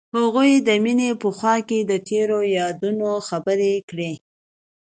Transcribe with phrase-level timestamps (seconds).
[0.17, 4.13] هغوی د مینه په خوا کې تیرو یادونو خبرې کړې.